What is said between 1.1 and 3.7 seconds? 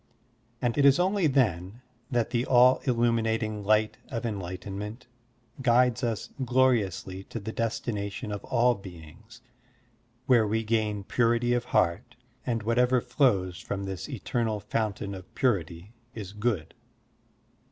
then that the all illimiinating